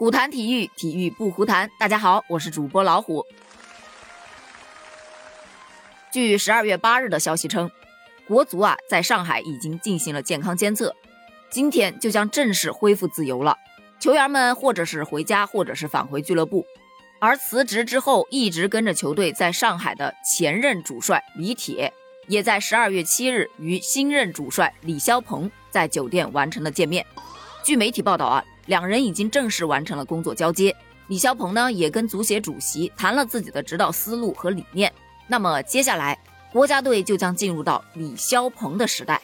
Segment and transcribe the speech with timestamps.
[0.00, 1.70] 虎谈体育，体育不胡谈。
[1.78, 3.26] 大家好，我是主播老虎。
[6.10, 7.70] 据十二月八日的消息称，
[8.26, 10.96] 国足啊在上海已经进行了健康监测，
[11.50, 13.58] 今天就将正式恢复自由了。
[13.98, 16.64] 球员们或者是回家，或者是返回俱乐部。
[17.18, 21.92] 而辞职之后一直跟着球队在上海的前任主帅李铁，
[22.26, 27.04] 也在十二月七日与新任主帅李霄鹏在酒店完成了见面。
[27.62, 28.42] 据媒体报道啊。
[28.70, 30.74] 两人已经正式完成了工作交接，
[31.08, 34.92] 李霄鹏呢也跟足协主席谈了自己的指导思路和理念。
[35.26, 36.16] 那么接下来
[36.52, 39.20] 国家队就将进入到李霄鹏的时代。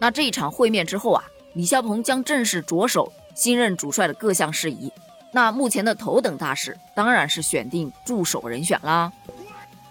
[0.00, 1.22] 那这一场会面之后啊，
[1.54, 4.92] 李霄鹏将正式着手新任主帅的各项事宜。
[5.32, 9.12] 那目前的头等大事当然是选定助手人选啦。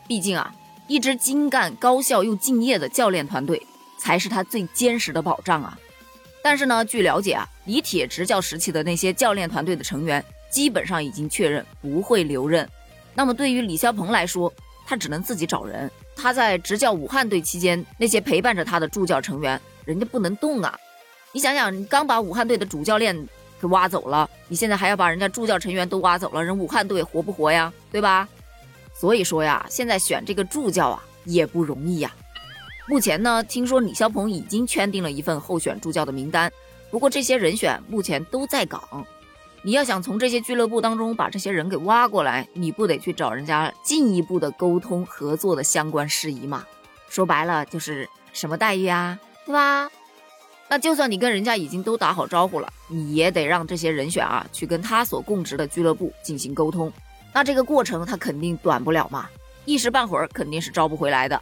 [0.06, 0.54] 毕竟啊，
[0.88, 3.66] 一支精干、高效又敬业的教练团队
[3.98, 5.80] 才是他最坚实的保障啊。
[6.44, 12.68] 但是呢，据了解啊，李铁执教时期的那些教练团队的成员基本上已经确认不会留任。
[13.14, 14.52] 那么对于李霄鹏来说，
[14.86, 15.90] 他只能自己找人。
[16.16, 20.78] 他在执教武汉队期间，那些陪伴着他的助教成员，人家不能动啊。
[21.32, 23.16] 你想想，你刚把武汉队的主教练
[23.60, 27.72] 给挖走了，你现在还要把人家助教成员都挖走了，人武汉队活不活呀？
[27.92, 28.28] 对吧？
[28.94, 32.14] 所以说呀，现在选这个助教啊也不容易呀。
[32.88, 36.52] 目前呢，听说李霄鹏已经圈定了一份候选助教的名单，
[36.90, 39.06] 不过这些人选目前都在岗。
[39.62, 46.66] 你要想从这些俱乐部当中把这些人给挖过来，你不得去找人家进一步的沟通合作的相关事宜吗？
[47.08, 49.90] 说白了就是什么待遇啊，对吧？
[50.68, 56.92] 那就算你跟人家已经都打好招呼了，你也得让这些人选啊去跟他所供职的俱乐部进行沟通。
[57.32, 59.30] 那这个过程他肯定短不了嘛，
[59.66, 61.40] 一时半会儿肯定是招不回来的。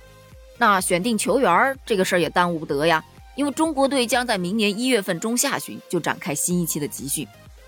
[0.59, 3.01] 那选定球员这个事儿也耽误不得呀，
[3.35, 7.25] 因为中国队将在明年一月份中下旬就展开新一期的集训，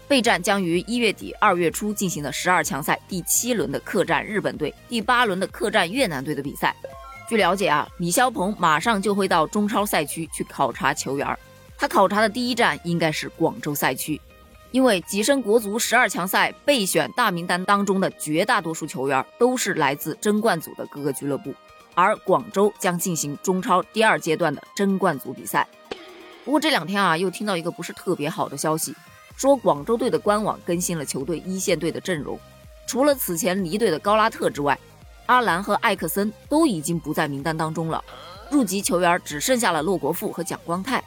[0.10, 6.76] 备战将于一月底二月初进行的十二强赛第七轮的客战日本队、第八轮的客战越南队的比赛。
[7.30, 11.40] 据了解啊，李霄鹏马上就会到中超赛区去考察球员，
[11.78, 14.20] 他考察的第一站应该是广州赛区，
[14.72, 21.54] 因为跻身国足十二强赛备选大名单当中的绝大多数球员都是来自争冠组的各个俱乐部。
[21.94, 25.68] 而广州将进行中超第二阶段的争冠组比赛。
[26.44, 28.96] 不过这两天啊，又听到一个不是特别好的消息，
[29.36, 32.40] 说广州队的官网更新了球队一线队的阵容，
[32.88, 34.78] 除了此前离队的高拉特之外，
[35.28, 38.04] 阿兰和艾克森都已经不在名单当中了。
[38.50, 41.02] 入籍球员只剩下了洛国富和蒋光太。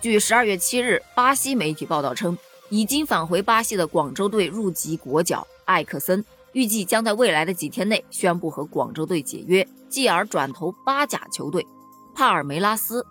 [0.00, 2.36] 据十二月七日巴西媒体报道称，
[2.68, 6.24] 已经返回巴西的广州队入籍国脚艾克森。
[6.56, 11.66] 预计将在未来的几天内宣布和广州队解约，继而转投巴甲球队
[12.14, 13.04] 帕尔梅拉斯。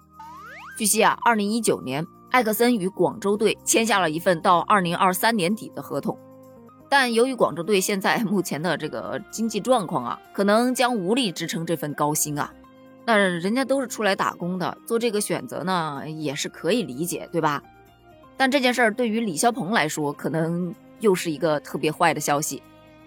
[0.80, 6.18] 据悉啊，二零一九年艾克森与广州队签下了一份到二零二三年底的合同，
[6.90, 12.52] 但由于广州队现在目前的这个经济状况啊，可能将无力支撑这份高薪啊。
[13.06, 17.62] 那人家都是出来打工的，做这个选择呢也是可以理解，对吧？
[18.38, 22.64] 但这件事儿对于李霄鹏来说，可能又是一个特别坏的消息。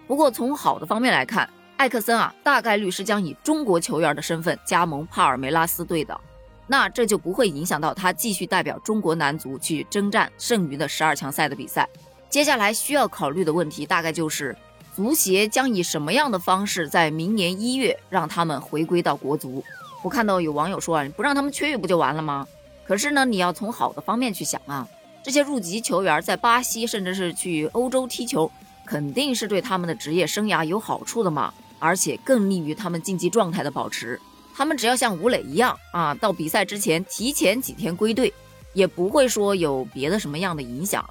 [0.08, 6.18] 不过从好的方面来看，艾克森啊，大概率是将以中国球员的身份加盟帕尔梅拉斯队的，
[6.66, 11.86] 那这就不会影响到他继续代表中国男足去征战剩余的十二强赛的比赛。
[12.30, 14.56] 接下来需要考虑的问题大概就是，
[14.96, 19.62] 足协将以什么样的方式在明年一月让他们回归到国足？
[20.02, 22.48] 我看到有网友说啊，你不让他们缺域不就完了吗？
[22.86, 24.88] 可是呢，你要从好的方面去想啊，
[25.22, 28.50] 这些入籍球员在巴西甚至是去欧洲踢球。
[28.88, 34.18] 肯定是对他们的职业生涯有好处的嘛，而且更利于他们竞技状态的保持。
[34.54, 38.32] 他们只要像吴磊一样啊，到比赛之前提前几天归队，
[38.72, 41.04] 也不会说有别的什么样的影响。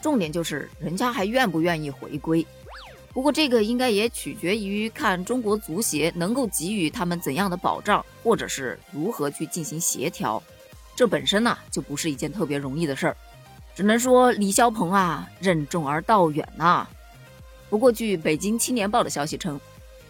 [0.00, 2.46] 重点就是人家还愿不愿意回归。
[3.12, 10.40] 不过这个应该也取决于看中国足协能够给予他们怎样的保障，或者是如何去进行协调。
[10.94, 13.16] 这本身呢就不是一件特别容易的事儿，
[13.74, 16.86] 只能说李霄鹏啊任重而道远呐。
[17.70, 19.60] 不过，据北京青年报的消息称，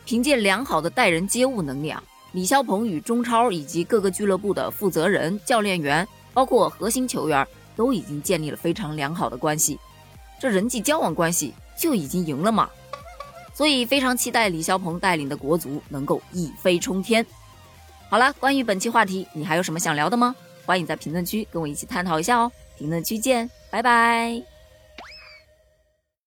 [0.05, 2.03] 凭借良好的待人接物能力啊，
[2.33, 9.79] 李霄鹏与中超以及各个俱乐部的负责人、教练员，包括核心球员，都已经建立了非常良好的关系。
[10.41, 12.71] 这人际交往关系就已经赢了嘛？
[13.53, 17.27] 所以非常期待李霄鹏带领的国足能够一飞冲天。
[18.09, 20.35] 好了，关于本期话题，你还有什么想聊的吗？
[20.65, 22.53] 欢迎在评论区跟我一起探讨一下哦。
[22.77, 24.58] 评论区见，拜拜。